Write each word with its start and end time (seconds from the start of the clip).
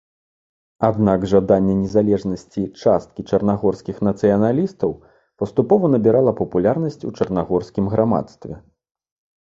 Аднак 0.87 1.25
жаданне 1.33 1.75
незалежнасці 1.81 2.63
часткі 2.81 3.27
чарнагорскіх 3.33 4.01
нацыяналістаў 4.09 4.97
паступова 5.43 5.85
набірала 5.97 6.31
папулярнасць 6.45 7.03
у 7.09 7.17
чарнагорскім 7.17 7.85
грамадстве. 7.97 8.53